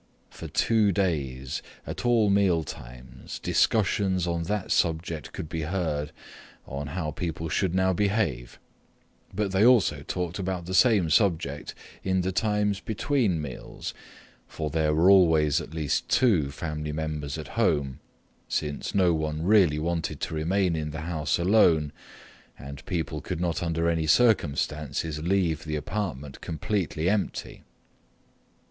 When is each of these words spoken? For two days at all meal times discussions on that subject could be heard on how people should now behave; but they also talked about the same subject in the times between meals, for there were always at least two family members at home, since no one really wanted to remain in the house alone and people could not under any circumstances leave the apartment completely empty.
For 0.31 0.47
two 0.47 0.91
days 0.91 1.61
at 1.85 2.07
all 2.07 2.31
meal 2.31 2.63
times 2.63 3.37
discussions 3.37 4.25
on 4.25 4.41
that 4.45 4.71
subject 4.71 5.31
could 5.31 5.47
be 5.47 5.61
heard 5.61 6.11
on 6.65 6.87
how 6.97 7.11
people 7.11 7.49
should 7.49 7.75
now 7.75 7.93
behave; 7.93 8.57
but 9.31 9.51
they 9.51 9.63
also 9.63 10.01
talked 10.07 10.39
about 10.39 10.65
the 10.65 10.73
same 10.73 11.11
subject 11.11 11.75
in 12.03 12.21
the 12.21 12.31
times 12.31 12.79
between 12.79 13.39
meals, 13.39 13.93
for 14.47 14.71
there 14.71 14.91
were 14.95 15.11
always 15.11 15.61
at 15.61 15.75
least 15.75 16.09
two 16.09 16.49
family 16.49 16.91
members 16.91 17.37
at 17.37 17.49
home, 17.49 17.99
since 18.47 18.95
no 18.95 19.13
one 19.13 19.43
really 19.43 19.77
wanted 19.77 20.19
to 20.21 20.33
remain 20.33 20.75
in 20.75 20.89
the 20.89 21.01
house 21.01 21.37
alone 21.37 21.91
and 22.57 22.83
people 22.87 23.21
could 23.21 23.39
not 23.39 23.61
under 23.61 23.87
any 23.87 24.07
circumstances 24.07 25.19
leave 25.19 25.63
the 25.63 25.75
apartment 25.75 26.41
completely 26.41 27.07
empty. 27.07 27.61